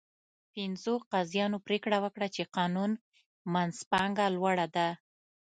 [0.53, 2.91] پنځو قاضیانو پرېکړه وکړه چې قانون
[3.53, 4.87] منځپانګه لوړه ده.